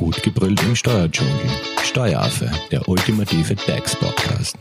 Gut 0.00 0.22
gebrüllt 0.22 0.62
im 0.62 0.74
Steuerdschungel. 0.74 1.34
Steueraffe, 1.82 2.50
der 2.70 2.88
ultimative 2.88 3.54
DAX-Podcast. 3.54 4.56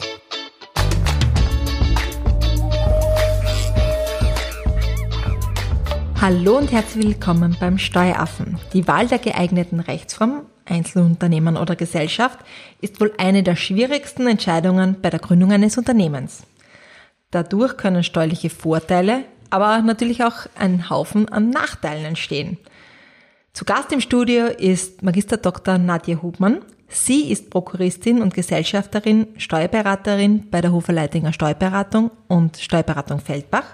Hallo 6.20 6.58
und 6.58 6.74
herzlich 6.74 7.06
willkommen 7.06 7.56
beim 7.58 7.78
Steueraffen. 7.78 8.60
Die 8.74 8.86
Wahl 8.86 9.08
der 9.08 9.20
geeigneten 9.20 9.80
Rechtsform, 9.80 10.42
Einzelunternehmen 10.66 11.56
oder 11.56 11.78
Gesellschaft, 11.78 12.40
ist 12.82 13.00
wohl 13.00 13.14
eine 13.18 13.42
der 13.42 13.56
schwierigsten 13.56 14.28
Entscheidungen 14.28 14.98
bei 15.02 15.10
der 15.10 15.22
Gründung 15.22 15.54
eines 15.54 15.78
Unternehmens. 15.78 16.44
Dadurch 17.32 17.78
können 17.78 18.04
steuerliche 18.04 18.50
Vorteile, 18.50 19.24
aber 19.52 19.82
natürlich 19.84 20.22
auch 20.22 20.48
ein 20.58 20.90
Haufen 20.90 21.30
an 21.30 21.50
Nachteilen 21.50 22.04
entstehen. 22.04 22.58
Zu 23.54 23.66
Gast 23.66 23.92
im 23.92 24.00
Studio 24.00 24.46
ist 24.46 25.02
Magister 25.02 25.38
Dr. 25.38 25.78
Nadja 25.78 26.22
Hubmann. 26.22 26.62
Sie 26.88 27.32
ist 27.32 27.50
Prokuristin 27.50 28.22
und 28.22 28.34
Gesellschafterin, 28.34 29.28
Steuerberaterin 29.38 30.50
bei 30.50 30.62
der 30.62 30.72
Hofer 30.72 30.94
Leitinger 30.94 31.34
Steuerberatung 31.34 32.12
und 32.28 32.58
Steuerberatung 32.58 33.20
Feldbach. 33.20 33.66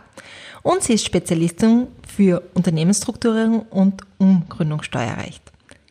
Und 0.64 0.82
sie 0.82 0.94
ist 0.94 1.06
Spezialistin 1.06 1.88
für 2.08 2.42
Unternehmensstrukturierung 2.54 3.64
und 3.64 4.02
Umgründungssteuerrecht. 4.18 5.44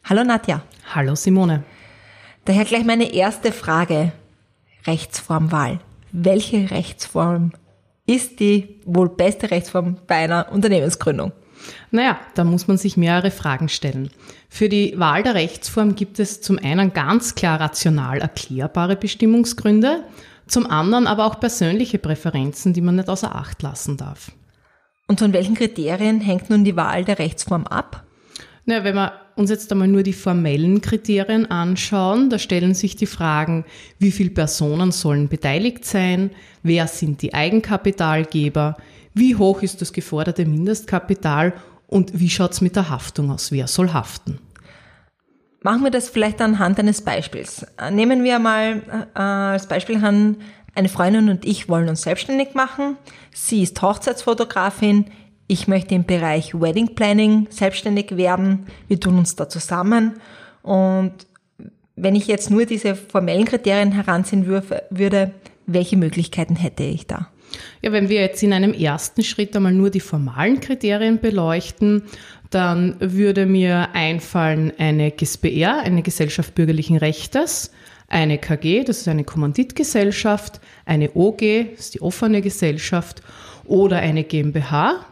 Hallo 0.05 0.25
Nadja. 0.25 0.63
Hallo 0.95 1.15
Simone. 1.15 1.63
Daher 2.47 2.65
gleich 2.65 2.85
meine 2.85 3.13
erste 3.13 3.53
Frage. 3.53 4.13
Rechtsformwahl. 4.87 5.79
Welche 6.11 6.71
Rechtsform 6.71 7.53
ist 8.07 8.41
die 8.41 8.81
wohl 8.87 9.11
beste 9.11 9.51
Rechtsform 9.51 9.99
bei 10.07 10.17
einer 10.17 10.51
Unternehmensgründung? 10.51 11.33
Naja, 11.91 12.19
da 12.35 12.45
muss 12.45 12.69
man 12.69 12.77
sich 12.77 12.97
mehrere 12.97 13.31
Fragen 13.31 13.69
stellen. 13.69 14.11
Für 14.49 14.69
die 14.69 14.99
Wahl 14.99 15.23
der 15.23 15.35
Rechtsform 15.35 15.95
gibt 15.95 16.19
es 16.19 16.41
zum 16.41 16.59
einen 16.59 16.93
ganz 16.93 17.35
klar 17.35 17.61
rational 17.61 18.19
erklärbare 18.19 18.97
Bestimmungsgründe, 18.97 20.05
zum 20.47 20.67
anderen 20.67 21.07
aber 21.07 21.27
auch 21.27 21.41
persönliche 21.41 21.99
Präferenzen, 21.99 22.73
die 22.73 22.81
man 22.81 22.97
nicht 22.97 23.09
außer 23.09 23.35
Acht 23.35 23.63
lassen 23.63 23.97
darf. 23.97 24.31
Und 25.07 25.21
von 25.21 25.33
welchen 25.33 25.55
Kriterien 25.55 26.21
hängt 26.21 26.51
nun 26.51 26.65
die 26.65 26.77
Wahl 26.77 27.05
der 27.05 27.19
Rechtsform 27.19 27.67
ab? 27.67 28.05
Na, 28.67 28.83
wenn 28.85 28.95
wir 28.95 29.13
uns 29.37 29.51
jetzt 29.51 29.71
einmal 29.73 29.89
nur 29.89 30.03
die 30.03 30.15
formellen 30.15 30.81
Kriterien 30.81 31.51
anschauen, 31.51 32.31
da 32.31 32.39
stellen 32.39 32.75
sich 32.75 32.97
die 32.97 33.07
Fragen, 33.07 33.65
wie 33.99 34.11
viele 34.11 34.31
Personen 34.31 34.93
sollen 34.93 35.29
beteiligt 35.29 35.85
sein, 35.85 36.31
wer 36.63 36.87
sind 36.87 37.21
die 37.21 37.35
Eigenkapitalgeber, 37.35 38.77
wie 39.15 39.37
hoch 39.37 39.63
ist 39.63 39.81
das 39.81 39.93
geforderte 39.93 40.45
Mindestkapital 40.45 41.55
und 41.87 42.19
wie 42.19 42.31
schaut's 42.31 42.61
mit 42.61 42.77
der 42.77 42.91
Haftung 42.91 43.31
aus, 43.31 43.53
wer 43.53 43.67
soll 43.69 43.93
haften. 43.93 44.39
Machen 45.63 45.83
wir 45.83 45.91
das 45.91 46.11
vielleicht 46.11 46.43
anhand 46.43 46.79
eines 46.79 47.01
Beispiels. 47.01 47.67
Nehmen 47.91 48.23
wir 48.23 48.39
mal 48.39 48.83
äh, 49.15 49.19
als 49.19 49.67
Beispiel 49.67 50.05
an, 50.05 50.37
eine 50.75 50.89
Freundin 50.89 51.31
und 51.31 51.47
ich 51.47 51.69
wollen 51.69 51.89
uns 51.89 52.03
selbstständig 52.03 52.55
machen. 52.55 52.97
Sie 53.33 53.63
ist 53.63 53.81
Hochzeitsfotografin. 53.81 55.07
Ich 55.47 55.69
möchte 55.69 55.95
im 55.95 56.05
Bereich 56.05 56.53
Wedding 56.55 56.95
Planning 56.95 57.47
selbstständig 57.51 58.17
werden. 58.17 58.67
Wir 58.89 58.99
tun 58.99 59.17
uns 59.17 59.37
da 59.37 59.49
zusammen. 59.49 60.15
Und 60.63 61.13
wenn 61.97 62.15
ich 62.15 62.27
jetzt 62.27 62.51
nur 62.51 62.67
diese 62.67 62.95
formellen 62.97 63.45
Kriterien 63.45 63.93
heranziehen 63.93 64.47
würde, 64.47 65.33
welche 65.67 65.97
Möglichkeiten 65.97 66.57
hätte 66.57 66.83
ich 66.83 67.07
da? 67.07 67.29
Ja, 67.83 67.93
wenn 67.93 68.09
wir 68.09 68.21
jetzt 68.21 68.43
in 68.43 68.53
einem 68.53 68.73
ersten 68.73 69.23
Schritt 69.23 69.55
einmal 69.57 69.73
nur 69.73 69.91
die 69.91 70.01
formalen 70.01 70.61
Kriterien 70.61 71.21
beleuchten, 71.21 72.03
dann 72.51 72.97
würde 73.01 73.47
mir 73.47 73.89
einfallen 73.95 74.73
eine 74.79 75.11
GSBR, 75.11 75.81
eine 75.81 76.03
Gesellschaft 76.03 76.55
bürgerlichen 76.55 76.97
Rechtes, 76.97 77.73
eine 78.09 78.39
KG, 78.39 78.85
das 78.85 78.99
ist 78.99 79.09
eine 79.09 79.25
Kommanditgesellschaft, 79.25 80.61
eine 80.85 81.11
OG, 81.15 81.41
das 81.73 81.87
ist 81.87 81.95
die 81.95 82.03
offene 82.03 82.43
Gesellschaft, 82.43 83.23
oder 83.65 83.99
eine 83.99 84.25
GmbH. 84.25 85.05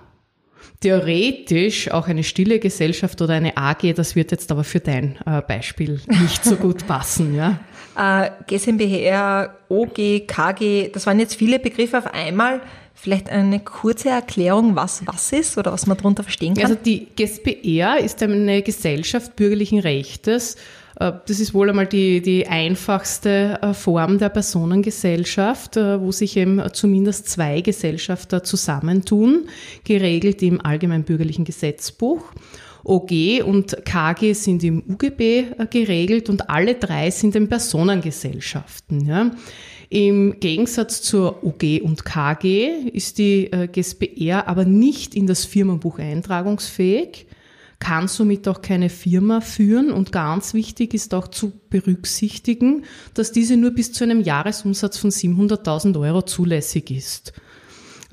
Theoretisch 0.80 1.90
auch 1.90 2.08
eine 2.08 2.24
stille 2.24 2.58
Gesellschaft 2.58 3.20
oder 3.22 3.34
eine 3.34 3.56
AG, 3.56 3.94
das 3.94 4.16
wird 4.16 4.30
jetzt 4.30 4.50
aber 4.50 4.64
für 4.64 4.80
dein 4.80 5.16
äh, 5.26 5.40
Beispiel 5.40 6.00
nicht 6.20 6.44
so 6.44 6.56
gut 6.56 6.86
passen. 6.86 7.34
Ja. 7.34 7.60
Äh, 7.96 8.30
GmbH, 8.46 9.54
OG, 9.68 10.26
KG, 10.26 10.88
das 10.92 11.06
waren 11.06 11.20
jetzt 11.20 11.34
viele 11.34 11.58
Begriffe 11.58 11.98
auf 11.98 12.12
einmal. 12.12 12.60
Vielleicht 12.94 13.30
eine 13.30 13.58
kurze 13.58 14.10
Erklärung, 14.10 14.76
was 14.76 15.02
was 15.06 15.32
ist 15.32 15.58
oder 15.58 15.72
was 15.72 15.86
man 15.86 15.96
darunter 15.96 16.22
verstehen 16.22 16.54
kann? 16.54 16.64
Also 16.64 16.76
die 16.76 17.06
GSBR 17.16 17.98
ist 17.98 18.22
eine 18.22 18.62
Gesellschaft 18.62 19.34
bürgerlichen 19.34 19.80
Rechtes. 19.80 20.56
Äh, 21.00 21.12
das 21.26 21.40
ist 21.40 21.54
wohl 21.54 21.68
einmal 21.68 21.86
die, 21.86 22.20
die 22.22 22.46
einfachste 22.46 23.58
äh, 23.60 23.74
Form 23.74 24.18
der 24.18 24.28
Personengesellschaft, 24.28 25.76
äh, 25.76 26.00
wo 26.00 26.12
sich 26.12 26.36
eben 26.36 26.62
zumindest 26.72 27.28
zwei 27.28 27.60
Gesellschafter 27.60 28.44
zusammentun, 28.44 29.48
geregelt 29.84 30.42
im 30.42 30.64
Allgemeinbürgerlichen 30.64 31.44
Gesetzbuch. 31.44 32.22
OG 32.84 33.44
und 33.44 33.84
KG 33.84 34.32
sind 34.32 34.64
im 34.64 34.82
UGB 34.88 35.66
geregelt 35.70 36.28
und 36.28 36.50
alle 36.50 36.74
drei 36.74 37.10
sind 37.10 37.36
in 37.36 37.48
Personengesellschaften. 37.48 39.06
Ja. 39.06 39.30
Im 39.88 40.40
Gegensatz 40.40 41.02
zur 41.02 41.44
UG 41.44 41.82
und 41.82 42.04
KG 42.04 42.88
ist 42.92 43.18
die 43.18 43.52
äh, 43.52 43.68
GSBR 43.68 44.48
aber 44.48 44.64
nicht 44.64 45.14
in 45.14 45.26
das 45.26 45.44
Firmenbuch 45.44 45.98
eintragungsfähig, 45.98 47.26
kann 47.78 48.08
somit 48.08 48.48
auch 48.48 48.62
keine 48.62 48.88
Firma 48.88 49.40
führen 49.40 49.90
und 49.92 50.12
ganz 50.12 50.54
wichtig 50.54 50.94
ist 50.94 51.12
auch 51.14 51.28
zu 51.28 51.52
berücksichtigen, 51.68 52.84
dass 53.12 53.32
diese 53.32 53.56
nur 53.56 53.72
bis 53.72 53.92
zu 53.92 54.04
einem 54.04 54.20
Jahresumsatz 54.20 54.96
von 54.98 55.10
700.000 55.10 56.00
Euro 56.00 56.22
zulässig 56.22 56.90
ist. 56.90 57.34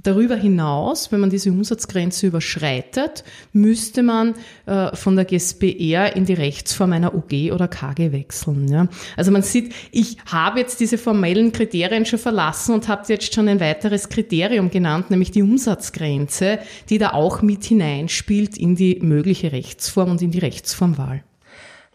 Darüber 0.04 0.36
hinaus, 0.36 1.12
wenn 1.12 1.20
man 1.20 1.30
diese 1.30 1.52
Umsatzgrenze 1.52 2.28
überschreitet, 2.28 3.24
müsste 3.52 4.02
man 4.02 4.36
äh, 4.66 4.96
von 4.96 5.16
der 5.16 5.26
GSBR 5.26 6.16
in 6.16 6.26
die 6.26 6.34
Rechtsform 6.34 6.94
einer 6.94 7.14
OG 7.14 7.52
oder 7.54 7.68
KG 7.68 8.12
wechseln. 8.12 8.68
Ja? 8.68 8.88
Also 9.18 9.32
man 9.32 9.42
sieht, 9.42 9.74
ich 9.92 10.18
habe 10.26 10.60
jetzt 10.60 10.80
diese 10.80 10.98
formellen 10.98 11.52
Kriterien 11.52 12.06
schon 12.06 12.20
verlassen 12.20 12.74
und 12.74 12.88
habe 12.88 13.04
jetzt 13.08 13.34
schon 13.34 13.48
ein 13.48 13.60
weiteres 13.60 14.10
Kriterium 14.10 14.70
genannt, 14.70 15.10
nämlich 15.10 15.32
die 15.32 15.44
Umsatzgrenze, 15.44 16.60
die 16.90 16.98
da 16.98 17.12
auch 17.12 17.42
mit 17.42 17.66
hineinspielt 17.66 18.58
in 18.58 18.76
die 18.76 19.00
mögliche 19.02 19.52
Rechtsform 19.52 20.12
und 20.12 20.22
in 20.22 20.32
die 20.32 20.40
Rechtsformwahl. 20.40 21.24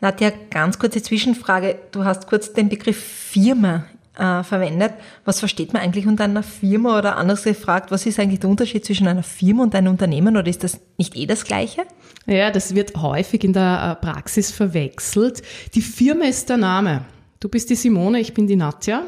Nadja, 0.00 0.32
ganz 0.50 0.78
kurze 0.78 1.00
Zwischenfrage. 1.00 1.78
Du 1.92 2.04
hast 2.04 2.26
kurz 2.26 2.52
den 2.52 2.68
Begriff 2.68 2.98
Firma 2.98 3.86
äh, 4.18 4.42
verwendet. 4.42 4.92
Was 5.24 5.38
versteht 5.38 5.72
man 5.72 5.82
eigentlich 5.82 6.06
unter 6.06 6.24
einer 6.24 6.42
Firma 6.42 6.98
oder 6.98 7.16
anders 7.16 7.44
gefragt, 7.44 7.90
was 7.90 8.06
ist 8.06 8.18
eigentlich 8.18 8.40
der 8.40 8.50
Unterschied 8.50 8.84
zwischen 8.84 9.06
einer 9.06 9.22
Firma 9.22 9.62
und 9.62 9.74
einem 9.74 9.92
Unternehmen 9.92 10.36
oder 10.36 10.48
ist 10.48 10.64
das 10.64 10.80
nicht 10.98 11.16
eh 11.16 11.26
das 11.26 11.44
Gleiche? 11.44 11.82
Ja, 12.26 12.50
das 12.50 12.74
wird 12.74 12.96
häufig 12.96 13.44
in 13.44 13.52
der 13.52 13.98
äh, 14.00 14.04
Praxis 14.04 14.50
verwechselt. 14.50 15.42
Die 15.74 15.82
Firma 15.82 16.24
ist 16.24 16.48
der 16.48 16.56
Name. 16.56 17.04
Du 17.40 17.48
bist 17.48 17.68
die 17.70 17.74
Simone, 17.74 18.20
ich 18.20 18.32
bin 18.32 18.46
die 18.46 18.56
Nadja. 18.56 19.02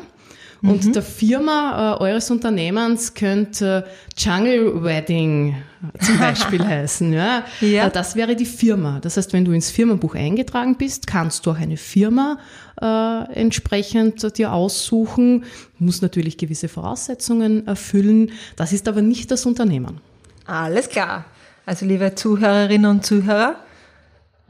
Und 0.63 0.85
mhm. 0.85 0.93
der 0.93 1.03
Firma 1.03 1.97
äh, 1.97 2.01
eures 2.01 2.31
Unternehmens 2.31 3.15
könnte 3.15 3.87
Jungle 4.17 4.83
Wedding 4.83 5.55
zum 6.01 6.19
Beispiel 6.19 6.65
heißen. 6.67 7.13
Ja? 7.13 7.45
ja. 7.61 7.87
Äh, 7.87 7.91
das 7.91 8.17
wäre 8.17 8.35
die 8.37 8.47
Firma. 8.47 8.99
Das 9.01 9.17
heißt, 9.17 9.33
wenn 9.33 9.45
du 9.45 9.53
ins 9.53 9.71
Firmenbuch 9.71 10.15
eingetragen 10.15 10.77
bist, 10.77 11.07
kannst 11.07 11.47
du 11.47 11.51
auch 11.51 11.59
eine 11.59 11.77
Firma 11.77 12.39
äh, 12.81 13.33
entsprechend 13.35 14.39
dir 14.39 14.53
aussuchen. 14.53 15.45
Muss 15.79 16.03
natürlich 16.03 16.39
gewisse 16.39 16.69
Voraussetzungen 16.69 17.67
erfüllen. 17.67 18.33
Das 18.57 18.73
ist 18.73 18.89
aber 18.89 19.03
nicht 19.03 19.31
das 19.31 19.47
Unternehmen. 19.47 20.01
Alles 20.47 20.89
klar. 20.89 21.27
Also 21.67 21.85
liebe 21.85 22.15
Zuhörerinnen 22.15 22.89
und 22.91 23.05
Zuhörer, 23.05 23.57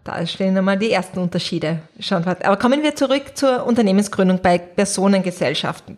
da 0.07 0.27
stehen 0.27 0.57
einmal 0.57 0.79
die 0.79 0.93
ersten 0.93 1.19
Unterschiede. 1.19 1.81
Aber 2.11 2.57
kommen 2.57 2.83
wir 2.83 2.95
zurück 2.95 3.37
zur 3.37 3.67
Unternehmensgründung 3.67 4.41
bei 4.41 4.59
Personengesellschaften. 4.59 5.97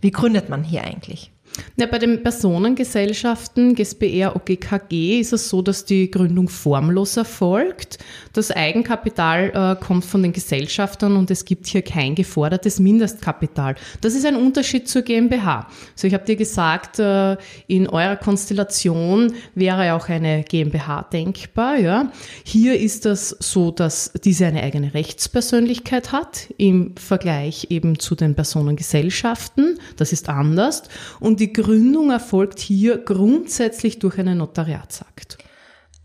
Wie 0.00 0.10
gründet 0.10 0.48
man 0.48 0.64
hier 0.64 0.84
eigentlich? 0.84 1.33
Ja, 1.76 1.86
bei 1.86 1.98
den 1.98 2.22
Personengesellschaften 2.22 3.74
GSBR, 3.74 4.36
OGKG 4.36 5.20
ist 5.20 5.32
es 5.32 5.48
so, 5.48 5.62
dass 5.62 5.84
die 5.84 6.10
Gründung 6.10 6.48
formlos 6.48 7.16
erfolgt. 7.16 7.98
Das 8.32 8.50
Eigenkapital 8.50 9.76
äh, 9.80 9.84
kommt 9.84 10.04
von 10.04 10.22
den 10.22 10.32
Gesellschaftern 10.32 11.16
und 11.16 11.30
es 11.30 11.44
gibt 11.44 11.66
hier 11.66 11.82
kein 11.82 12.14
gefordertes 12.14 12.78
Mindestkapital. 12.80 13.74
Das 14.00 14.14
ist 14.14 14.24
ein 14.24 14.36
Unterschied 14.36 14.88
zur 14.88 15.02
GmbH. 15.02 15.68
Also 15.94 16.06
ich 16.06 16.14
habe 16.14 16.24
dir 16.24 16.36
gesagt, 16.36 16.98
äh, 16.98 17.36
in 17.66 17.88
eurer 17.88 18.16
Konstellation 18.16 19.34
wäre 19.54 19.94
auch 19.94 20.08
eine 20.08 20.44
GmbH 20.44 21.02
denkbar. 21.12 21.76
Ja. 21.76 22.12
Hier 22.44 22.78
ist 22.78 23.04
das 23.04 23.30
so, 23.30 23.70
dass 23.70 24.12
diese 24.24 24.46
eine 24.46 24.62
eigene 24.62 24.94
Rechtspersönlichkeit 24.94 26.12
hat 26.12 26.48
im 26.56 26.94
Vergleich 26.96 27.68
eben 27.70 27.98
zu 27.98 28.14
den 28.14 28.34
Personengesellschaften. 28.34 29.78
Das 29.96 30.12
ist 30.12 30.28
anders. 30.28 30.84
Und 31.20 31.40
die 31.44 31.52
Gründung 31.52 32.10
erfolgt 32.10 32.58
hier 32.58 32.96
grundsätzlich 32.96 33.98
durch 33.98 34.18
einen 34.18 34.38
Notariatsakt. 34.38 35.36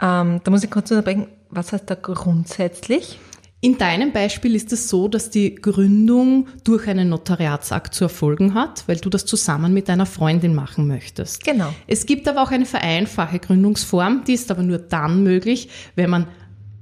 Ähm, 0.01 0.41
da 0.43 0.51
muss 0.51 0.65
ich 0.65 0.69
kurz 0.69 0.91
unterbrechen. 0.91 1.27
Was 1.49 1.71
heißt 1.71 1.89
da 1.89 1.95
grundsätzlich? 1.95 3.19
In 3.61 3.77
deinem 3.77 4.11
Beispiel 4.11 4.53
ist 4.53 4.73
es 4.73 4.89
so, 4.89 5.07
dass 5.07 5.29
die 5.29 5.55
Gründung 5.55 6.47
durch 6.65 6.87
einen 6.89 7.07
Notariatsakt 7.07 7.93
zu 7.93 8.03
erfolgen 8.03 8.53
hat, 8.53 8.83
weil 8.87 8.97
du 8.97 9.09
das 9.09 9.25
zusammen 9.25 9.73
mit 9.73 9.87
deiner 9.87 10.05
Freundin 10.05 10.53
machen 10.53 10.87
möchtest. 10.87 11.45
Genau. 11.45 11.73
Es 11.87 12.05
gibt 12.05 12.27
aber 12.27 12.43
auch 12.43 12.51
eine 12.51 12.65
vereinfache 12.65 13.39
Gründungsform, 13.39 14.25
die 14.27 14.33
ist 14.33 14.51
aber 14.51 14.63
nur 14.63 14.77
dann 14.77 15.23
möglich, 15.23 15.69
wenn 15.95 16.09
man 16.09 16.27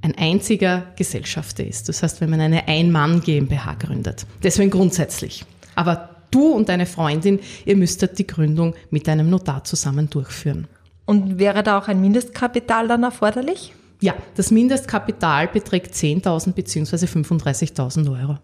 ein 0.01 0.15
einziger 0.17 0.93
Gesellschafter 0.95 1.63
ist. 1.63 1.89
Das 1.89 2.01
heißt, 2.01 2.21
wenn 2.21 2.31
man 2.31 2.41
eine 2.41 2.67
Ein-Mann 2.67 3.21
GmbH 3.21 3.75
gründet. 3.75 4.25
Deswegen 4.41 4.71
grundsätzlich. 4.71 5.45
Aber 5.75 6.16
du 6.31 6.47
und 6.47 6.69
deine 6.69 6.85
Freundin, 6.85 7.39
ihr 7.65 7.75
müsstet 7.75 8.17
die 8.19 8.27
Gründung 8.27 8.75
mit 8.89 9.07
einem 9.09 9.29
Notar 9.29 9.63
zusammen 9.63 10.09
durchführen. 10.09 10.67
Und 11.05 11.39
wäre 11.39 11.63
da 11.63 11.77
auch 11.77 11.87
ein 11.87 12.01
Mindestkapital 12.01 12.87
dann 12.87 13.03
erforderlich? 13.03 13.73
Ja, 14.01 14.13
das 14.35 14.51
Mindestkapital 14.51 15.47
beträgt 15.47 15.93
10.000 15.93 16.53
bzw. 16.53 17.05
35.000 17.05 18.21
Euro. 18.21 18.37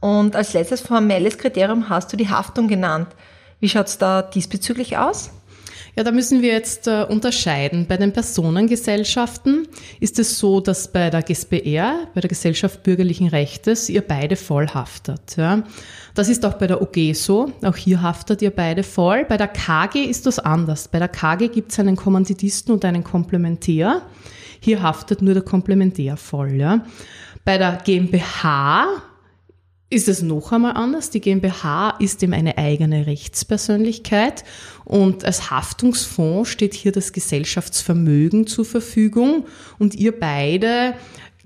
Und 0.00 0.36
als 0.36 0.52
letztes 0.52 0.82
formelles 0.82 1.38
Kriterium 1.38 1.88
hast 1.88 2.12
du 2.12 2.16
die 2.16 2.28
Haftung 2.28 2.68
genannt. 2.68 3.08
Wie 3.58 3.68
schaut 3.68 3.86
es 3.86 3.98
da 3.98 4.20
diesbezüglich 4.20 4.98
aus? 4.98 5.30
Ja, 5.96 6.02
da 6.02 6.10
müssen 6.10 6.42
wir 6.42 6.52
jetzt 6.52 6.88
äh, 6.88 7.06
unterscheiden. 7.08 7.86
Bei 7.86 7.96
den 7.96 8.12
Personengesellschaften 8.12 9.68
ist 10.00 10.18
es 10.18 10.38
so, 10.38 10.60
dass 10.60 10.90
bei 10.90 11.08
der 11.08 11.22
GSBR, 11.22 12.08
bei 12.14 12.20
der 12.20 12.28
Gesellschaft 12.28 12.82
bürgerlichen 12.82 13.28
Rechtes, 13.28 13.88
ihr 13.88 14.02
beide 14.02 14.34
voll 14.34 14.66
haftet. 14.68 15.36
Ja. 15.36 15.62
Das 16.14 16.28
ist 16.28 16.44
auch 16.44 16.54
bei 16.54 16.66
der 16.66 16.82
OG 16.82 17.14
so. 17.14 17.52
Auch 17.62 17.76
hier 17.76 18.02
haftet 18.02 18.42
ihr 18.42 18.50
beide 18.50 18.82
voll. 18.82 19.24
Bei 19.24 19.36
der 19.36 19.48
KG 19.48 20.04
ist 20.04 20.26
das 20.26 20.40
anders. 20.40 20.88
Bei 20.88 20.98
der 20.98 21.08
KG 21.08 21.48
gibt 21.48 21.70
es 21.70 21.78
einen 21.78 21.94
Kommanditisten 21.94 22.74
und 22.74 22.84
einen 22.84 23.04
Komplementär. 23.04 24.02
Hier 24.58 24.82
haftet 24.82 25.22
nur 25.22 25.34
der 25.34 25.44
Komplementär 25.44 26.16
voll. 26.16 26.54
Ja. 26.54 26.84
Bei 27.44 27.56
der 27.56 27.78
GmbH 27.84 29.02
ist 29.90 30.08
es 30.08 30.22
noch 30.22 30.52
einmal 30.52 30.72
anders. 30.72 31.10
Die 31.10 31.20
GmbH 31.20 31.90
ist 31.98 32.22
ihm 32.22 32.32
eine 32.32 32.58
eigene 32.58 33.06
Rechtspersönlichkeit 33.06 34.44
und 34.84 35.24
als 35.24 35.50
Haftungsfonds 35.50 36.50
steht 36.50 36.74
hier 36.74 36.92
das 36.92 37.12
Gesellschaftsvermögen 37.12 38.46
zur 38.46 38.64
Verfügung 38.64 39.46
und 39.78 39.94
ihr 39.94 40.18
beide 40.18 40.94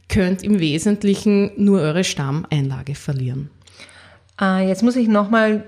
könnt 0.08 0.42
im 0.42 0.60
Wesentlichen 0.60 1.50
nur 1.56 1.80
eure 1.80 2.04
Stammeinlage 2.04 2.94
verlieren. 2.94 3.50
Äh, 4.40 4.68
jetzt 4.68 4.82
muss 4.82 4.96
ich 4.96 5.08
nochmal 5.08 5.64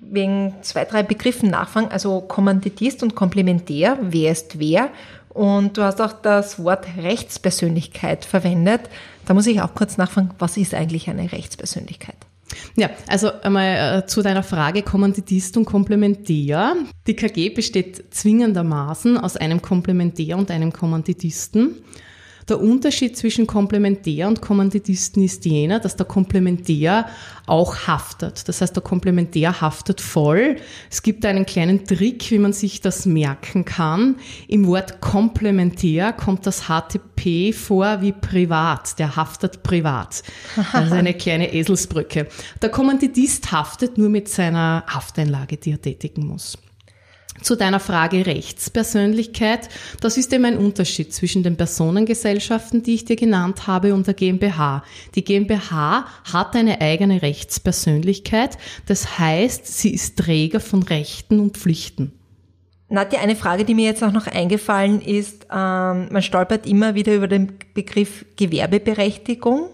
wegen 0.00 0.54
zwei, 0.62 0.84
drei 0.84 1.02
Begriffen 1.02 1.50
nachfragen. 1.50 1.88
Also 1.88 2.20
Kommanditist 2.20 3.02
und 3.02 3.14
Komplementär, 3.14 3.98
wer 4.00 4.32
ist 4.32 4.58
wer? 4.58 4.90
Und 5.28 5.76
du 5.76 5.82
hast 5.82 6.00
auch 6.00 6.12
das 6.12 6.62
Wort 6.62 6.86
Rechtspersönlichkeit 6.96 8.24
verwendet. 8.24 8.82
Da 9.26 9.34
muss 9.34 9.46
ich 9.46 9.60
auch 9.60 9.74
kurz 9.74 9.96
nachfragen, 9.96 10.30
was 10.38 10.56
ist 10.56 10.74
eigentlich 10.74 11.08
eine 11.08 11.32
Rechtspersönlichkeit? 11.32 12.16
Ja, 12.76 12.90
also 13.06 13.32
einmal 13.42 14.02
äh, 14.02 14.06
zu 14.06 14.22
deiner 14.22 14.42
Frage 14.42 14.82
Kommanditist 14.82 15.56
und 15.56 15.64
Komplementär. 15.64 16.74
Die 17.06 17.16
KG 17.16 17.50
besteht 17.50 18.14
zwingendermaßen 18.14 19.18
aus 19.18 19.36
einem 19.36 19.62
Komplementär 19.62 20.36
und 20.36 20.50
einem 20.50 20.72
Kommanditisten. 20.72 21.76
Der 22.48 22.60
Unterschied 22.60 23.16
zwischen 23.16 23.46
Komplementär 23.46 24.28
und 24.28 24.42
Kommanditisten 24.42 25.22
ist 25.22 25.44
jener, 25.46 25.80
dass 25.80 25.96
der 25.96 26.04
Komplementär 26.04 27.06
auch 27.46 27.86
haftet. 27.86 28.46
Das 28.48 28.60
heißt, 28.60 28.76
der 28.76 28.82
Komplementär 28.82 29.60
haftet 29.60 30.00
voll. 30.00 30.56
Es 30.90 31.02
gibt 31.02 31.24
einen 31.24 31.46
kleinen 31.46 31.86
Trick, 31.86 32.30
wie 32.30 32.38
man 32.38 32.52
sich 32.52 32.80
das 32.80 33.06
merken 33.06 33.64
kann. 33.64 34.16
Im 34.46 34.66
Wort 34.66 35.00
Komplementär 35.00 36.12
kommt 36.12 36.46
das 36.46 36.68
HTP 36.68 37.52
vor 37.52 38.02
wie 38.02 38.12
privat. 38.12 38.98
Der 38.98 39.16
haftet 39.16 39.62
privat. 39.62 40.22
Das 40.72 40.86
ist 40.86 40.92
eine 40.92 41.14
kleine 41.14 41.52
Eselsbrücke. 41.52 42.26
Der 42.60 42.68
Kommanditist 42.68 43.52
haftet 43.52 43.96
nur 43.96 44.10
mit 44.10 44.28
seiner 44.28 44.84
Hafteinlage, 44.86 45.56
die 45.56 45.72
er 45.72 45.80
tätigen 45.80 46.26
muss. 46.26 46.58
Zu 47.44 47.56
deiner 47.56 47.78
Frage 47.78 48.24
Rechtspersönlichkeit. 48.24 49.68
Das 50.00 50.16
ist 50.16 50.32
eben 50.32 50.46
ein 50.46 50.56
Unterschied 50.56 51.12
zwischen 51.12 51.42
den 51.42 51.58
Personengesellschaften, 51.58 52.82
die 52.82 52.94
ich 52.94 53.04
dir 53.04 53.16
genannt 53.16 53.66
habe, 53.66 53.92
und 53.92 54.06
der 54.06 54.14
GmbH. 54.14 54.82
Die 55.14 55.22
GmbH 55.22 56.06
hat 56.32 56.56
eine 56.56 56.80
eigene 56.80 57.20
Rechtspersönlichkeit. 57.20 58.56
Das 58.86 59.18
heißt, 59.18 59.66
sie 59.66 59.92
ist 59.92 60.16
Träger 60.18 60.58
von 60.58 60.84
Rechten 60.84 61.38
und 61.38 61.58
Pflichten. 61.58 62.12
Nadja, 62.88 63.20
eine 63.20 63.36
Frage, 63.36 63.66
die 63.66 63.74
mir 63.74 63.84
jetzt 63.84 64.02
auch 64.02 64.12
noch 64.12 64.26
eingefallen 64.26 65.02
ist, 65.02 65.46
ähm, 65.52 66.08
man 66.10 66.22
stolpert 66.22 66.64
immer 66.64 66.94
wieder 66.94 67.14
über 67.14 67.28
den 67.28 67.58
Begriff 67.74 68.24
Gewerbeberechtigung. 68.36 69.68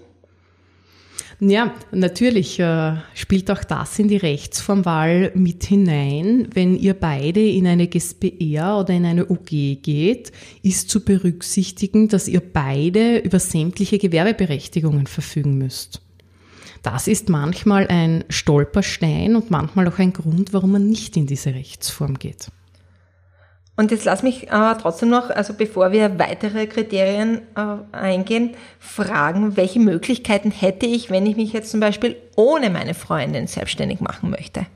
Ja, 1.43 1.75
natürlich 1.91 2.61
äh, 2.61 2.97
spielt 3.15 3.51
auch 3.51 3.65
das 3.65 3.99
in 3.99 4.09
die 4.09 4.19
Rechtsformwahl 4.19 5.33
mit 5.35 5.65
hinein. 5.65 6.49
Wenn 6.53 6.77
ihr 6.77 6.93
beide 6.93 7.41
in 7.41 7.67
eine 7.67 7.89
GSBR 7.89 8.79
oder 8.79 8.93
in 8.93 9.07
eine 9.07 9.31
OG 9.31 9.49
geht, 9.81 10.33
ist 10.63 10.91
zu 10.91 11.03
berücksichtigen, 11.03 12.09
dass 12.09 12.29
ihr 12.29 12.41
beide 12.41 13.19
über 13.19 13.39
sämtliche 13.39 13.99
Gewerbeberechtigungen 13.99 15.07
verfügen 15.07 15.57
müsst. 15.57 16.03
Das 16.83 17.09
ist 17.09 17.31
manchmal 17.31 17.87
ein 17.89 18.25
Stolperstein 18.29 19.35
und 19.35 19.51
manchmal 19.51 19.89
auch 19.89 19.99
ein 19.99 20.13
Grund, 20.13 20.53
warum 20.53 20.73
man 20.73 20.91
nicht 20.91 21.17
in 21.17 21.27
diese 21.27 21.55
Rechtsform 21.55 22.19
geht. 22.19 22.49
Und 23.81 23.91
jetzt 23.91 24.05
lass 24.05 24.23
mich 24.23 24.53
aber 24.53 24.79
trotzdem 24.79 25.09
noch, 25.09 25.31
also 25.31 25.55
bevor 25.55 25.91
wir 25.91 26.19
weitere 26.19 26.67
Kriterien 26.67 27.41
äh, 27.57 27.97
eingehen, 27.97 28.51
fragen, 28.79 29.57
welche 29.57 29.81
Möglichkeiten 29.81 30.51
hätte 30.51 30.85
ich, 30.85 31.11
wenn 31.11 31.25
ich 31.25 31.37
mich 31.37 31.55
jetzt 31.55 31.71
zum 31.71 31.81
Beispiel 31.81 32.17
ohne 32.37 32.69
meine 32.69 32.93
Freundin 32.93 33.47
selbstständig 33.47 34.01
machen 34.03 34.29
möchte? 34.29 34.67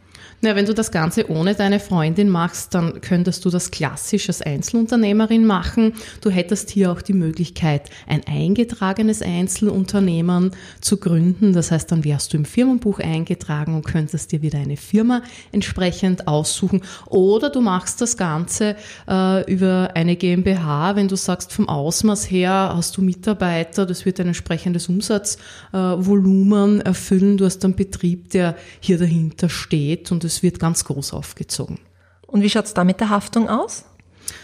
Na, 0.44 0.54
wenn 0.56 0.66
du 0.66 0.74
das 0.74 0.90
Ganze 0.90 1.30
ohne 1.30 1.54
deine 1.54 1.80
Freundin 1.80 2.28
machst, 2.28 2.74
dann 2.74 3.00
könntest 3.00 3.46
du 3.46 3.48
das 3.48 3.70
klassisch 3.70 4.28
als 4.28 4.42
Einzelunternehmerin 4.42 5.46
machen. 5.46 5.94
Du 6.20 6.28
hättest 6.28 6.68
hier 6.68 6.92
auch 6.92 7.00
die 7.00 7.14
Möglichkeit, 7.14 7.88
ein 8.06 8.20
eingetragenes 8.26 9.22
Einzelunternehmen 9.22 10.50
zu 10.82 10.98
gründen. 10.98 11.54
Das 11.54 11.70
heißt, 11.70 11.90
dann 11.90 12.04
wärst 12.04 12.34
du 12.34 12.36
im 12.36 12.44
Firmenbuch 12.44 12.98
eingetragen 12.98 13.74
und 13.74 13.86
könntest 13.86 14.32
dir 14.32 14.42
wieder 14.42 14.58
eine 14.58 14.76
Firma 14.76 15.22
entsprechend 15.50 16.28
aussuchen. 16.28 16.82
Oder 17.06 17.48
du 17.48 17.62
machst 17.62 18.02
das 18.02 18.18
Ganze 18.18 18.76
äh, 19.08 19.50
über 19.50 19.92
eine 19.94 20.14
GmbH, 20.14 20.94
wenn 20.94 21.08
du 21.08 21.16
sagst, 21.16 21.54
vom 21.54 21.70
Ausmaß 21.70 22.30
her 22.30 22.74
hast 22.76 22.98
du 22.98 23.00
Mitarbeiter, 23.00 23.86
das 23.86 24.04
wird 24.04 24.20
ein 24.20 24.26
entsprechendes 24.26 24.90
Umsatzvolumen 24.90 26.82
äh, 26.82 26.84
erfüllen. 26.84 27.38
Du 27.38 27.46
hast 27.46 27.64
einen 27.64 27.76
Betrieb, 27.76 28.28
der 28.28 28.56
hier 28.80 28.98
dahinter 28.98 29.48
steht 29.48 30.12
und 30.12 30.22
es 30.22 30.33
es 30.34 30.42
wird 30.42 30.58
ganz 30.58 30.84
groß 30.84 31.12
aufgezogen. 31.12 31.78
Und 32.26 32.42
wie 32.42 32.50
schaut 32.50 32.64
es 32.64 32.74
da 32.74 32.84
mit 32.84 33.00
der 33.00 33.10
Haftung 33.10 33.48
aus? 33.48 33.84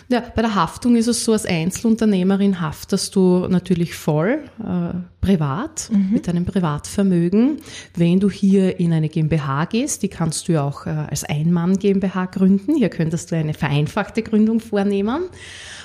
Ja, 0.09 0.23
bei 0.35 0.43
der 0.43 0.55
Haftung 0.55 0.97
ist 0.97 1.07
es 1.07 1.25
so, 1.25 1.33
als 1.33 1.47
Einzelunternehmerin 1.47 2.61
haftest 2.61 3.15
du 3.17 3.47
natürlich 3.49 3.95
voll 3.95 4.45
äh, 4.61 4.99
privat 5.21 5.91
mhm. 5.93 6.11
mit 6.13 6.29
deinem 6.29 6.45
Privatvermögen. 6.45 7.59
Wenn 7.95 8.21
du 8.21 8.31
hier 8.31 8.81
in 8.81 8.93
eine 8.93 9.09
GmbH 9.09 9.67
gehst, 9.67 10.03
die 10.03 10.09
kannst 10.09 10.49
du 10.49 10.53
ja 10.53 10.63
auch 10.63 10.87
äh, 10.87 10.91
als 10.91 11.25
Einmann 11.25 11.79
GmbH 11.79 12.27
gründen. 12.27 12.75
Hier 12.77 12.89
könntest 12.89 13.31
du 13.31 13.37
eine 13.37 13.55
vereinfachte 13.55 14.23
Gründung 14.23 14.61
vornehmen. 14.61 15.25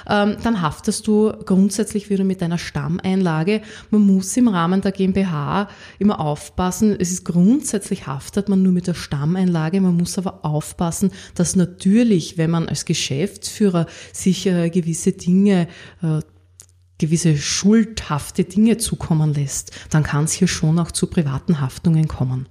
Ähm, 0.08 0.38
dann 0.44 0.62
haftest 0.62 1.08
du 1.08 1.34
grundsätzlich 1.46 2.10
wieder 2.10 2.24
mit 2.24 2.42
deiner 2.42 2.58
Stammeinlage. 2.58 3.62
Man 3.90 4.02
muss 4.02 4.36
im 4.38 4.48
Rahmen 4.48 4.82
der 4.82 4.92
GmbH 4.92 5.68
immer 6.00 6.20
aufpassen. 6.20 6.96
Es 6.98 7.12
ist 7.12 7.26
grundsätzlich 7.26 8.08
haftet 8.08 8.48
man 8.48 8.62
nur 8.62 8.72
mit 8.72 8.88
der 8.88 8.94
Stammeinlage. 8.94 9.82
Man 9.82 9.98
muss 9.98 10.18
aber 10.18 10.46
aufpassen, 10.46 11.12
dass 11.34 11.56
natürlich, 11.56 12.38
wenn 12.38 12.52
man 12.52 12.68
als 12.68 12.86
Geschäftsführer 12.86 13.88
sich 14.14 14.46
äh, 14.46 14.70
gewisse 14.70 15.12
Dinge 15.12 15.68
äh, 16.02 16.20
gewisse 17.00 17.38
schuldhafte 17.38 18.44
Dinge 18.44 18.78
zukommen 18.78 19.34
lässt, 19.34 19.72
dann 19.90 20.04
kann 20.04 20.26
es 20.26 20.34
hier 20.34 20.48
schon 20.48 20.80
auch 20.80 20.92
zu 20.92 21.08
privaten 21.08 21.62
Haftungen 21.62 22.08
kommen. 22.08 22.48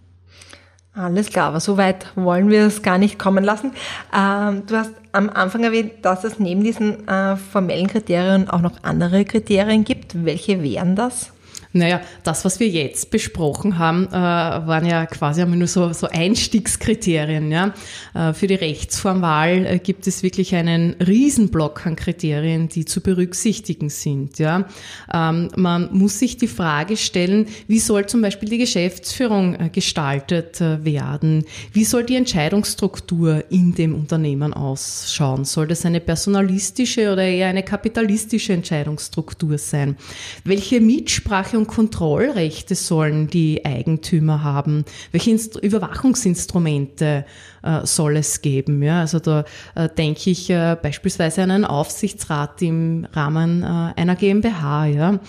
Alles 0.97 1.31
klar, 1.31 1.49
aber 1.49 1.59
so 1.59 1.77
weit 1.77 2.07
wollen 2.15 2.51
wir 2.51 2.67
es 2.67 2.83
gar 2.83 2.99
nicht 2.99 3.19
kommen 3.19 3.43
lassen. 3.43 3.73
Ähm, 4.17 4.63
du 4.67 4.77
hast 4.77 4.93
am 5.11 5.29
Anfang 5.29 5.65
erwähnt, 5.65 5.93
dass 6.03 6.23
es 6.23 6.39
neben 6.39 6.63
diesen 6.63 7.09
äh, 7.09 7.37
formellen 7.37 7.89
Kriterien 7.89 8.49
auch 8.49 8.61
noch 8.61 8.83
andere 8.83 9.25
Kriterien 9.25 9.85
gibt. 9.85 10.25
Welche 10.25 10.63
wären 10.63 10.95
das? 10.95 11.34
Naja, 11.77 12.03
das, 12.23 12.45
was 12.45 12.61
wir 12.61 12.69
jetzt 12.69 13.11
besprochen 13.11 13.79
haben, 13.79 14.07
äh, 14.07 14.13
waren 14.13 14.87
ja 14.87 15.07
quasi 15.07 15.45
nur 15.45 15.67
so, 15.67 15.93
so 15.93 16.07
Einstiegskriterien. 16.07 17.51
Ja? 17.51 17.75
Äh, 18.15 18.33
für 18.33 18.47
die 18.47 18.55
Rechtsformwahl 18.55 19.67
äh, 19.67 19.79
gibt 19.81 20.07
es 20.07 20.23
wirklich 20.23 20.55
einen 20.55 20.95
Riesenblock 21.05 21.85
an 21.85 21.97
Kriterien, 21.97 22.69
die 22.69 22.85
zu 22.85 23.01
berücksichtigen 23.01 23.89
sind. 23.89 24.39
Ja? 24.39 24.69
Ähm, 25.13 25.51
man 25.57 25.89
muss 25.93 26.21
sich 26.21 26.37
die 26.37 26.47
Frage 26.47 26.97
stellen, 26.97 27.47
wie 27.67 27.81
soll 27.81 28.07
zum 28.07 28.23
Beispiel 28.23 28.49
die 28.49 28.59
Geschäftsführung 28.59 29.73
gestaltet 29.73 30.61
werden? 30.61 31.45
Wie 31.73 31.85
soll 31.85 32.05
die 32.05 32.15
Entscheidungsstruktur 32.15 33.47
in 33.51 33.75
dem 33.75 33.97
Unternehmen 33.97 34.55
ausschauen? 34.55 35.45
Soll 35.45 35.67
das 35.67 35.85
eine 35.85 36.01
personalistische 36.01 37.13
oder 37.13 37.25
eher 37.25 37.49
eine 37.49 37.65
kapitalistische 37.65 38.53
Entscheidungsstruktur 38.53 39.59
sein? 39.59 39.97
Welche 40.45 40.81
Mitsprache 40.81 41.64
und 41.65 41.69
Kontrollrechte 41.69 42.75
sollen 42.75 43.29
die 43.29 43.65
Eigentümer 43.65 44.43
haben? 44.43 44.85
Welche 45.13 45.31
Inst 45.31 45.57
Überwachungsinstrumente 45.57 47.25
äh, 47.63 47.87
soll 47.87 48.17
es 48.17 48.43
geben? 48.43 48.83
Ja, 48.83 49.01
also 49.01 49.19
da 49.19 49.45
äh, 49.75 49.89
denke 49.89 50.31
ich 50.31 50.51
äh, 50.51 50.77
beispielsweise 50.81 51.43
an 51.43 51.51
einen 51.51 51.65
Aufsichtsrat 51.65 52.61
im 52.61 53.07
Rahmen 53.13 53.63
äh, 53.63 53.67
einer 53.67 54.15
GmbH. 54.15 54.87
Ja. 54.87 55.21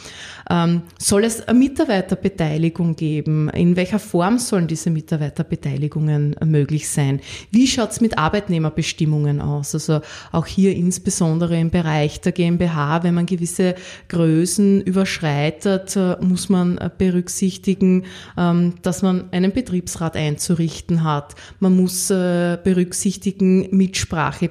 Ähm, 0.49 0.83
soll 0.99 1.23
es 1.23 1.47
eine 1.47 1.57
Mitarbeiterbeteiligung 1.57 2.95
geben? 2.95 3.49
In 3.49 3.75
welcher 3.75 3.99
Form 3.99 4.37
sollen 4.37 4.67
diese 4.67 4.89
Mitarbeiterbeteiligungen 4.89 6.35
möglich 6.45 6.89
sein? 6.89 7.21
Wie 7.51 7.67
schaut's 7.67 8.01
mit 8.01 8.17
Arbeitnehmerbestimmungen 8.17 9.41
aus? 9.41 9.73
Also 9.73 10.01
auch 10.31 10.45
hier 10.45 10.75
insbesondere 10.75 11.57
im 11.57 11.69
Bereich 11.69 12.19
der 12.21 12.33
GmbH, 12.33 13.03
wenn 13.03 13.13
man 13.13 13.25
gewisse 13.25 13.75
Größen 14.09 14.81
überschreitet, 14.81 15.95
äh, 15.95 16.17
muss 16.27 16.49
man 16.49 16.77
äh, 16.77 16.89
berücksichtigen, 16.95 18.05
ähm, 18.37 18.75
dass 18.81 19.01
man 19.01 19.31
einen 19.31 19.51
Betriebsrat 19.51 20.15
einzurichten 20.15 21.03
hat. 21.03 21.35
Man 21.59 21.75
muss 21.75 22.09
äh, 22.09 22.57
berücksichtigen 22.63 23.75
Mitsprache 23.75 24.49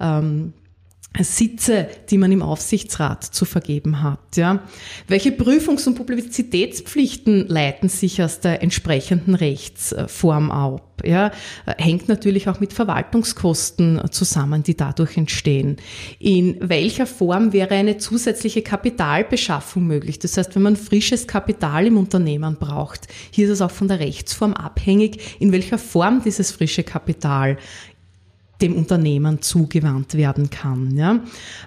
ähm, 0.00 0.52
Sitze, 1.18 1.88
die 2.08 2.18
man 2.18 2.30
im 2.30 2.40
Aufsichtsrat 2.40 3.24
zu 3.24 3.44
vergeben 3.44 4.02
hat. 4.02 4.36
Ja. 4.36 4.62
Welche 5.08 5.32
Prüfungs- 5.32 5.86
und 5.88 5.96
Publizitätspflichten 5.96 7.48
leiten 7.48 7.88
sich 7.88 8.22
aus 8.22 8.40
der 8.40 8.62
entsprechenden 8.62 9.34
Rechtsform 9.34 10.50
ab? 10.50 10.86
Ja, 11.02 11.32
hängt 11.78 12.08
natürlich 12.08 12.48
auch 12.48 12.60
mit 12.60 12.74
Verwaltungskosten 12.74 14.02
zusammen, 14.10 14.62
die 14.62 14.76
dadurch 14.76 15.16
entstehen. 15.16 15.76
In 16.18 16.56
welcher 16.60 17.06
Form 17.06 17.54
wäre 17.54 17.74
eine 17.74 17.96
zusätzliche 17.96 18.60
Kapitalbeschaffung 18.60 19.86
möglich? 19.86 20.18
Das 20.18 20.36
heißt, 20.36 20.54
wenn 20.54 20.62
man 20.62 20.76
frisches 20.76 21.26
Kapital 21.26 21.86
im 21.86 21.96
Unternehmen 21.96 22.56
braucht, 22.56 23.08
hier 23.30 23.46
ist 23.46 23.52
es 23.52 23.62
auch 23.62 23.70
von 23.70 23.88
der 23.88 23.98
Rechtsform 23.98 24.52
abhängig, 24.52 25.36
in 25.40 25.52
welcher 25.52 25.78
Form 25.78 26.22
dieses 26.22 26.52
frische 26.52 26.82
Kapital 26.82 27.56
dem 28.60 28.74
Unternehmen 28.74 29.40
zugewandt 29.42 30.14
werden 30.14 30.50
kann. 30.50 30.96
Ja? 30.96 31.20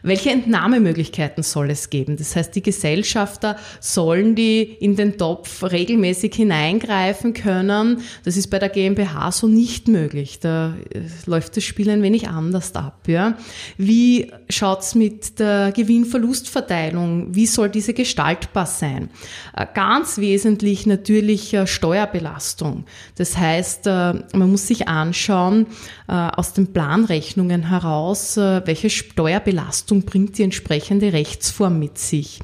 Welche 0.04 0.30
Entnahmemöglichkeiten 0.30 1.44
soll 1.44 1.72
es 1.72 1.90
geben? 1.90 2.18
Das 2.18 2.36
heißt, 2.36 2.56
die 2.56 2.62
Gesellschafter 2.62 3.56
sollen 3.80 4.36
die 4.36 4.62
in 4.62 4.96
den 4.96 5.18
Topf 5.18 5.64
regelmäßig 5.64 6.36
hineingreifen 6.36 7.34
können. 7.34 8.02
Das 8.24 8.38
ist 8.38 8.48
bei 8.48 8.60
der 8.60 8.70
GmbH 8.70 9.32
so 9.32 9.48
nicht 9.48 9.88
möglich. 9.88 10.40
Da 10.40 10.76
äh, 10.94 11.02
läuft 11.26 11.58
das 11.58 11.64
Spiel 11.64 11.90
ein 11.90 12.02
wenig 12.02 12.28
anders 12.28 12.76
ab. 12.76 13.08
Ja? 13.08 13.38
Wie 13.78 14.32
schaut's 14.50 14.96
mit 14.96 15.40
der 15.40 15.72
Gewinn-Verlustverteilung? 15.72 17.34
Wie 17.34 17.48
soll 17.48 17.70
diese 17.70 17.94
gestaltbar 17.94 18.66
sein? 18.66 19.10
Äh, 19.56 19.66
ganz 19.74 20.18
wesentlich 20.18 20.86
natürlich 20.86 21.54
äh, 21.54 21.66
Steuerbelastung. 21.66 22.86
Das 23.16 23.38
heißt, 23.38 23.86
man 23.86 24.52
muss 24.52 24.68
sich 24.68 24.88
anschauen, 24.88 25.68
aus 26.08 26.54
dem 26.54 26.68
Plan 26.68 26.83
Planrechnungen 26.84 27.70
heraus, 27.70 28.36
äh, 28.36 28.62
welche 28.66 28.90
Steuerbelastung 28.90 30.04
bringt 30.04 30.38
die 30.38 30.44
entsprechende 30.44 31.14
Rechtsform 31.14 31.80
mit 31.80 31.98
sich. 31.98 32.42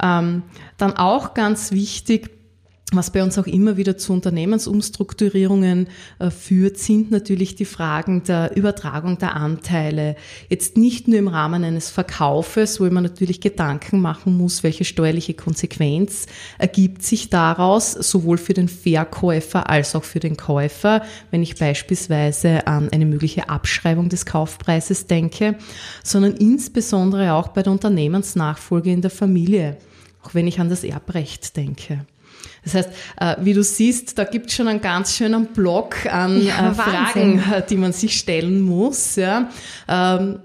Ähm, 0.00 0.44
dann 0.78 0.96
auch 0.96 1.34
ganz 1.34 1.72
wichtig, 1.72 2.30
was 2.96 3.10
bei 3.10 3.22
uns 3.22 3.38
auch 3.38 3.46
immer 3.46 3.76
wieder 3.76 3.96
zu 3.96 4.12
Unternehmensumstrukturierungen 4.12 5.88
äh, 6.18 6.30
führt, 6.30 6.78
sind 6.78 7.10
natürlich 7.10 7.54
die 7.54 7.64
Fragen 7.64 8.22
der 8.24 8.56
Übertragung 8.56 9.18
der 9.18 9.36
Anteile. 9.36 10.16
Jetzt 10.48 10.76
nicht 10.76 11.08
nur 11.08 11.18
im 11.18 11.28
Rahmen 11.28 11.64
eines 11.64 11.90
Verkaufes, 11.90 12.80
wo 12.80 12.84
man 12.84 13.02
natürlich 13.02 13.40
Gedanken 13.40 14.00
machen 14.00 14.36
muss, 14.36 14.62
welche 14.62 14.84
steuerliche 14.84 15.34
Konsequenz 15.34 16.26
ergibt 16.58 17.02
sich 17.02 17.30
daraus, 17.30 17.92
sowohl 17.92 18.38
für 18.38 18.54
den 18.54 18.68
Verkäufer 18.68 19.68
als 19.70 19.94
auch 19.94 20.04
für 20.04 20.20
den 20.20 20.36
Käufer, 20.36 21.02
wenn 21.30 21.42
ich 21.42 21.56
beispielsweise 21.56 22.66
an 22.66 22.88
eine 22.90 23.06
mögliche 23.06 23.48
Abschreibung 23.48 24.08
des 24.08 24.26
Kaufpreises 24.26 25.06
denke, 25.06 25.56
sondern 26.02 26.36
insbesondere 26.36 27.34
auch 27.34 27.48
bei 27.48 27.62
der 27.62 27.72
Unternehmensnachfolge 27.72 28.92
in 28.92 29.02
der 29.02 29.10
Familie, 29.10 29.76
auch 30.22 30.34
wenn 30.34 30.46
ich 30.46 30.60
an 30.60 30.68
das 30.68 30.84
Erbrecht 30.84 31.56
denke. 31.56 32.06
Das 32.64 32.74
heißt, 32.74 32.90
äh, 33.20 33.36
wie 33.40 33.54
du 33.54 33.62
siehst, 33.62 34.18
da 34.18 34.24
gibt 34.24 34.50
es 34.50 34.54
schon 34.54 34.68
einen 34.68 34.80
ganz 34.80 35.14
schönen 35.14 35.46
Block 35.46 36.06
an 36.06 36.44
ja, 36.44 36.70
äh, 36.70 36.74
Fragen, 36.74 37.42
äh, 37.52 37.62
die 37.68 37.76
man 37.76 37.92
sich 37.92 38.16
stellen 38.16 38.60
muss, 38.60 39.16
ja, 39.16 39.50
ähm, 39.88 40.40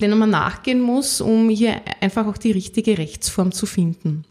denen 0.00 0.18
man 0.18 0.30
nachgehen 0.30 0.80
muss, 0.80 1.20
um 1.20 1.48
hier 1.48 1.80
einfach 2.00 2.26
auch 2.26 2.36
die 2.36 2.52
richtige 2.52 2.98
Rechtsform 2.98 3.52
zu 3.52 3.66
finden. 3.66 4.24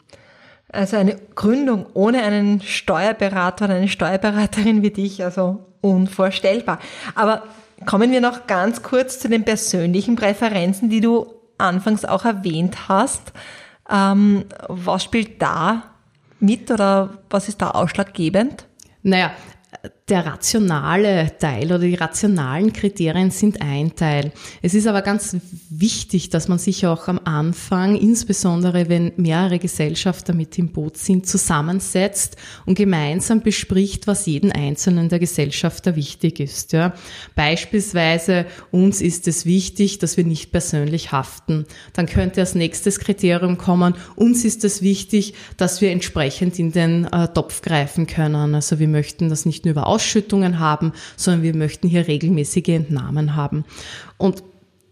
Also 0.71 0.97
eine 0.97 1.17
Gründung 1.35 1.85
ohne 1.93 2.23
einen 2.23 2.61
Steuerberater 2.61 3.65
oder 3.65 3.75
eine 3.75 3.87
Steuerberaterin 3.87 4.81
wie 4.81 4.91
dich, 4.91 5.23
also 5.23 5.65
unvorstellbar. 5.81 6.79
Aber 7.13 7.43
kommen 7.85 8.11
wir 8.11 8.21
noch 8.21 8.47
ganz 8.47 8.81
kurz 8.81 9.19
zu 9.19 9.29
den 9.29 9.43
persönlichen 9.43 10.15
Präferenzen, 10.15 10.89
die 10.89 11.01
du 11.01 11.27
anfangs 11.57 12.05
auch 12.05 12.25
erwähnt 12.25 12.89
hast. 12.89 13.33
Ähm, 13.89 14.45
was 14.67 15.03
spielt 15.03 15.41
da 15.41 15.92
mit 16.43 16.69
oder 16.69 17.23
was 17.29 17.47
ist 17.47 17.61
da 17.61 17.71
ausschlaggebend? 17.71 18.67
Naja, 19.01 19.31
der 20.09 20.25
rationale 20.25 21.31
Teil 21.39 21.67
oder 21.67 21.79
die 21.79 21.95
rationalen 21.95 22.73
Kriterien 22.73 23.31
sind 23.31 23.61
ein 23.61 23.95
Teil. 23.95 24.33
Es 24.61 24.73
ist 24.73 24.85
aber 24.85 25.01
ganz 25.01 25.37
wichtig, 25.69 26.29
dass 26.29 26.49
man 26.49 26.59
sich 26.59 26.85
auch 26.85 27.07
am 27.07 27.21
Anfang, 27.23 27.95
insbesondere 27.95 28.89
wenn 28.89 29.13
mehrere 29.15 29.59
Gesellschafter 29.59 30.33
mit 30.33 30.59
im 30.59 30.73
Boot 30.73 30.97
sind, 30.97 31.25
zusammensetzt 31.25 32.35
und 32.65 32.75
gemeinsam 32.75 33.41
bespricht, 33.41 34.05
was 34.05 34.25
jeden 34.25 34.51
einzelnen 34.51 35.07
der 35.07 35.19
Gesellschafter 35.19 35.95
wichtig 35.95 36.41
ist. 36.41 36.73
Ja. 36.73 36.93
Beispielsweise 37.35 38.45
uns 38.71 38.99
ist 38.99 39.29
es 39.29 39.45
wichtig, 39.45 39.99
dass 39.99 40.17
wir 40.17 40.25
nicht 40.25 40.51
persönlich 40.51 41.13
haften. 41.13 41.65
Dann 41.93 42.07
könnte 42.07 42.41
als 42.41 42.55
nächstes 42.55 42.99
Kriterium 42.99 43.57
kommen, 43.57 43.95
uns 44.17 44.43
ist 44.43 44.65
es 44.65 44.81
wichtig, 44.81 45.33
dass 45.55 45.79
wir 45.79 45.91
entsprechend 45.91 46.59
in 46.59 46.73
den 46.73 47.05
äh, 47.05 47.29
Topf 47.29 47.61
greifen 47.61 48.05
können. 48.05 48.53
Also 48.53 48.79
wir 48.79 48.89
möchten 48.89 49.29
das 49.29 49.45
nicht 49.45 49.63
nur 49.63 49.71
über 49.71 49.92
Ausschüttungen 49.93 50.59
haben, 50.59 50.93
sondern 51.15 51.43
wir 51.43 51.55
möchten 51.55 51.87
hier 51.87 52.07
regelmäßige 52.07 52.69
Entnahmen 52.69 53.35
haben. 53.35 53.65
Und 54.17 54.43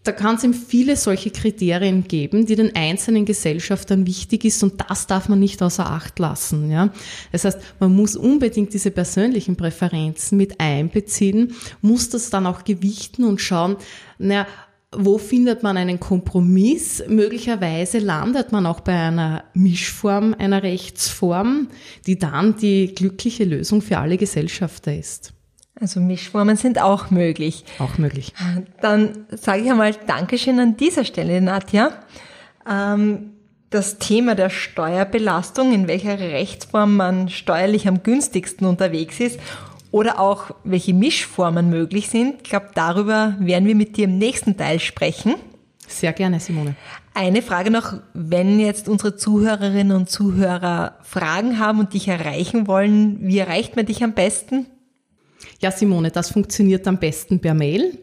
da 0.04 0.10
kann 0.10 0.34
es 0.34 0.44
eben 0.44 0.54
viele 0.54 0.96
solche 0.96 1.30
Kriterien 1.30 2.08
geben, 2.08 2.46
die 2.46 2.56
den 2.56 2.74
einzelnen 2.74 3.24
Gesellschaftern 3.24 4.06
wichtig 4.06 4.44
ist 4.44 4.62
und 4.62 4.82
das 4.88 5.06
darf 5.06 5.28
man 5.28 5.38
nicht 5.38 5.62
außer 5.62 5.88
Acht 5.88 6.18
lassen. 6.18 6.70
Ja? 6.70 6.92
Das 7.30 7.44
heißt, 7.44 7.60
man 7.78 7.94
muss 7.94 8.16
unbedingt 8.16 8.74
diese 8.74 8.90
persönlichen 8.90 9.56
Präferenzen 9.56 10.38
mit 10.38 10.58
einbeziehen, 10.58 11.54
muss 11.82 12.08
das 12.08 12.30
dann 12.30 12.46
auch 12.46 12.64
gewichten 12.64 13.24
und 13.24 13.40
schauen, 13.40 13.76
naja, 14.18 14.46
wo 14.94 15.18
findet 15.18 15.62
man 15.62 15.76
einen 15.76 15.98
Kompromiss? 15.98 17.02
Möglicherweise 17.08 17.98
landet 17.98 18.52
man 18.52 18.66
auch 18.66 18.80
bei 18.80 18.92
einer 18.92 19.44
Mischform, 19.54 20.34
einer 20.38 20.62
Rechtsform, 20.62 21.68
die 22.06 22.18
dann 22.18 22.56
die 22.56 22.94
glückliche 22.94 23.44
Lösung 23.44 23.80
für 23.80 23.98
alle 23.98 24.18
Gesellschafter 24.18 24.94
ist. 24.94 25.32
Also 25.80 26.00
Mischformen 26.00 26.56
sind 26.56 26.80
auch 26.80 27.10
möglich. 27.10 27.64
Auch 27.78 27.96
möglich. 27.96 28.34
Dann 28.82 29.26
sage 29.30 29.62
ich 29.62 29.70
einmal 29.70 29.94
Dankeschön 30.06 30.60
an 30.60 30.76
dieser 30.76 31.04
Stelle, 31.04 31.40
Nadja. 31.40 31.92
Ähm, 32.68 33.30
das 33.70 33.98
Thema 33.98 34.34
der 34.34 34.50
Steuerbelastung, 34.50 35.72
in 35.72 35.88
welcher 35.88 36.18
Rechtsform 36.18 36.96
man 36.96 37.30
steuerlich 37.30 37.88
am 37.88 38.02
günstigsten 38.02 38.66
unterwegs 38.66 39.18
ist 39.18 39.40
oder 39.92 40.18
auch 40.18 40.50
welche 40.64 40.94
Mischformen 40.94 41.70
möglich 41.70 42.08
sind. 42.08 42.38
Ich 42.42 42.50
glaube, 42.50 42.70
darüber 42.74 43.36
werden 43.38 43.68
wir 43.68 43.76
mit 43.76 43.96
dir 43.96 44.06
im 44.06 44.18
nächsten 44.18 44.56
Teil 44.56 44.80
sprechen. 44.80 45.36
Sehr 45.86 46.12
gerne, 46.12 46.40
Simone. 46.40 46.74
Eine 47.14 47.42
Frage 47.42 47.70
noch, 47.70 47.92
wenn 48.14 48.58
jetzt 48.58 48.88
unsere 48.88 49.14
Zuhörerinnen 49.16 49.94
und 49.94 50.10
Zuhörer 50.10 50.96
Fragen 51.02 51.58
haben 51.58 51.78
und 51.78 51.92
dich 51.92 52.08
erreichen 52.08 52.66
wollen, 52.66 53.18
wie 53.20 53.36
erreicht 53.38 53.76
man 53.76 53.84
dich 53.86 54.02
am 54.02 54.14
besten? 54.14 54.66
Ja, 55.60 55.70
Simone, 55.70 56.10
das 56.10 56.30
funktioniert 56.30 56.88
am 56.88 56.98
besten 56.98 57.40
per 57.40 57.54
Mail 57.54 57.98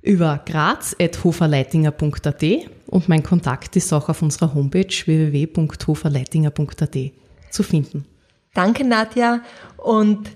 über 0.00 0.40
graz.hoferleitinger.at 0.44 2.42
und 2.86 3.08
mein 3.08 3.22
Kontakt 3.22 3.76
ist 3.76 3.92
auch 3.92 4.08
auf 4.08 4.22
unserer 4.22 4.54
Homepage 4.54 4.88
www.hoferleitinger.at 4.88 6.96
zu 7.50 7.62
finden. 7.62 8.06
Danke, 8.54 8.84
Nadja. 8.84 9.42
Und 9.76 10.30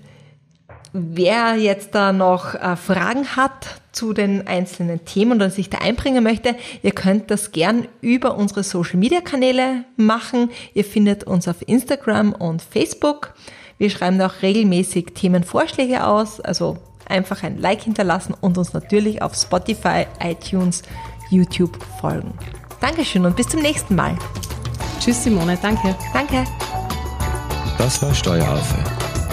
Wer 0.91 1.55
jetzt 1.55 1.93
da 1.93 2.11
noch 2.11 2.55
äh, 2.55 2.75
Fragen 2.75 3.35
hat 3.35 3.81
zu 3.91 4.13
den 4.13 4.47
einzelnen 4.47 5.05
Themen 5.05 5.33
oder 5.33 5.49
sich 5.49 5.69
da 5.69 5.79
einbringen 5.79 6.23
möchte, 6.23 6.55
ihr 6.81 6.91
könnt 6.91 7.29
das 7.29 7.51
gern 7.51 7.87
über 8.01 8.35
unsere 8.35 8.63
Social 8.63 8.97
Media 8.97 9.21
Kanäle 9.21 9.85
machen. 9.97 10.49
Ihr 10.73 10.85
findet 10.85 11.25
uns 11.25 11.47
auf 11.47 11.57
Instagram 11.67 12.33
und 12.33 12.61
Facebook. 12.61 13.33
Wir 13.77 13.89
schreiben 13.89 14.19
auch 14.21 14.41
regelmäßig 14.41 15.13
Themenvorschläge 15.13 16.05
aus, 16.05 16.41
also 16.41 16.77
einfach 17.07 17.43
ein 17.43 17.57
Like 17.57 17.81
hinterlassen 17.81 18.35
und 18.39 18.57
uns 18.57 18.73
natürlich 18.73 19.21
auf 19.21 19.35
Spotify, 19.35 20.05
iTunes, 20.21 20.83
YouTube 21.29 21.77
folgen. 21.99 22.33
Dankeschön 22.81 23.25
und 23.25 23.35
bis 23.35 23.47
zum 23.47 23.61
nächsten 23.61 23.95
Mal. 23.95 24.17
Tschüss 24.99 25.23
Simone, 25.23 25.57
danke. 25.61 25.95
Danke. 26.13 26.43
Das 27.77 28.01
war 28.01 28.13
Steueraffe. 28.13 28.98